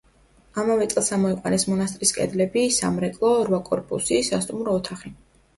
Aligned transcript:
ამავე 0.61 0.87
წელს 0.93 1.11
ამოიყვანეს 1.17 1.65
მონასტრის 1.73 2.13
კედლები, 2.19 2.63
სამრეკლო, 2.79 3.31
რვა 3.51 3.61
კორპუსი, 3.71 4.23
სასტუმრო 4.31 4.79
ოთახი. 4.83 5.15